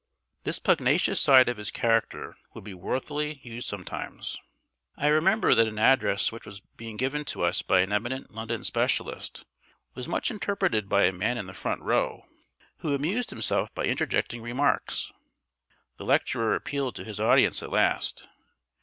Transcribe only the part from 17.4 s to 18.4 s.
at last.